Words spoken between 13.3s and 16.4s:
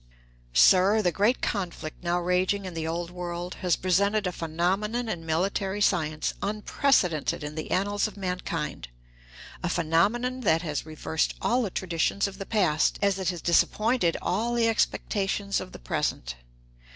disappointed all the expectations of the present.